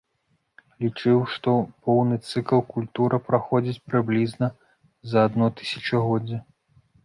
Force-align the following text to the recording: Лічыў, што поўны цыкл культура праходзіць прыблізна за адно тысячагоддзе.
Лічыў, 0.83 1.19
што 1.33 1.53
поўны 1.89 2.15
цыкл 2.33 2.63
культура 2.73 3.21
праходзіць 3.29 3.79
прыблізна 3.91 4.53
за 5.15 5.19
адно 5.31 5.45
тысячагоддзе. 5.65 6.37